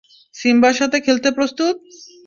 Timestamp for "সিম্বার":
0.35-0.73